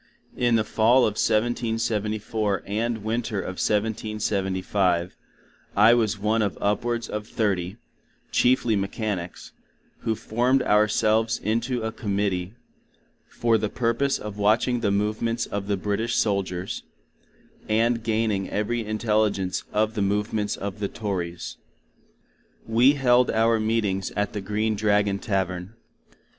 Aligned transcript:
In 0.35 0.55
the 0.55 0.63
Fall 0.63 1.01
of 1.05 1.13
1774 1.21 2.63
and 2.65 3.03
Winter 3.03 3.39
of 3.39 3.61
1775 3.61 5.15
I 5.75 5.93
was 5.93 6.17
one 6.17 6.41
of 6.41 6.57
upwards 6.59 7.07
of 7.07 7.27
thirty, 7.27 7.77
cheifly 8.31 8.75
mechanics, 8.75 9.51
who 9.99 10.15
formed 10.15 10.63
our 10.63 10.87
selves 10.87 11.37
in 11.37 11.61
to 11.61 11.83
a 11.83 11.91
Committee 11.91 12.55
for 13.27 13.59
the 13.59 13.69
purpose 13.69 14.17
of 14.17 14.39
watching 14.39 14.79
the 14.79 14.89
Movements 14.89 15.45
of 15.45 15.67
the 15.67 15.77
British 15.77 16.15
Soldiers, 16.15 16.81
and 17.69 18.01
gaining 18.03 18.49
every 18.49 18.83
intelegence 18.83 19.63
of 19.71 19.93
the 19.93 20.01
movements 20.01 20.57
of 20.57 20.79
the 20.79 20.87
Tories. 20.87 21.57
We 22.67 22.93
held 22.93 23.29
our 23.29 23.59
meetings 23.59 24.09
at 24.15 24.33
the 24.33 24.41
Green 24.41 24.73
Dragon 24.73 25.19
Tavern. 25.19 25.75